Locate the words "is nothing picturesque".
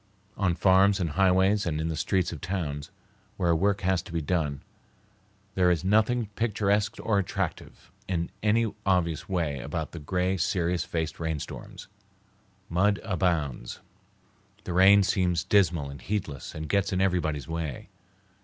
5.69-6.95